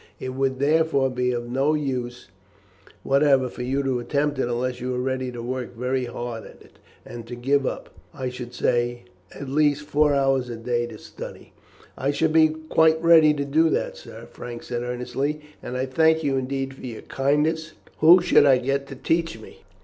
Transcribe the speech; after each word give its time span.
It 0.19 0.29
would, 0.29 0.57
therefore, 0.57 1.11
be 1.11 1.31
of 1.31 1.47
no 1.47 1.75
use 1.75 2.27
whatever 3.03 3.47
for 3.47 3.61
you 3.61 3.83
to 3.83 3.99
attempt 3.99 4.39
it 4.39 4.47
unless 4.47 4.81
you 4.81 4.95
are 4.95 4.99
ready 4.99 5.31
to 5.31 5.43
work 5.43 5.75
very 5.75 6.05
hard 6.05 6.43
at 6.43 6.63
it, 6.63 6.79
and 7.05 7.27
to 7.27 7.35
give 7.35 7.67
up, 7.67 7.91
I 8.11 8.29
should 8.29 8.55
say, 8.55 9.03
at 9.31 9.47
least 9.47 9.85
four 9.87 10.15
hours 10.15 10.49
a 10.49 10.55
day 10.55 10.87
to 10.87 10.97
study." 10.97 11.53
"I 11.99 12.09
should 12.09 12.33
be 12.33 12.47
quite 12.47 12.99
ready 12.99 13.31
to 13.35 13.45
do 13.45 13.69
that, 13.69 13.95
sir," 13.95 14.25
Frank 14.31 14.63
said 14.63 14.81
earnestly, 14.81 15.39
"and 15.61 15.77
I 15.77 15.85
thank 15.85 16.23
you 16.23 16.35
indeed 16.35 16.73
for 16.73 16.83
your 16.87 17.03
kindness. 17.03 17.73
But 17.85 17.91
who 17.99 18.21
should 18.23 18.47
I 18.47 18.57
get 18.57 18.87
to 18.87 18.95
teach 18.95 19.37
me?" 19.39 19.59